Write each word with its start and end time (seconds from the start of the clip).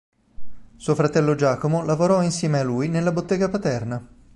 Suo 0.77 0.95
fratello 0.95 1.35
Giacomo 1.35 1.83
lavorò 1.85 2.23
insieme 2.23 2.57
a 2.57 2.63
lui 2.63 2.87
nella 2.87 3.11
bottega 3.11 3.49
paterna. 3.49 4.03